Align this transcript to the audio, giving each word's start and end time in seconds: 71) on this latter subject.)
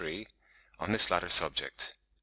71) 0.01 0.25
on 0.79 0.91
this 0.93 1.11
latter 1.11 1.29
subject.) 1.29 1.93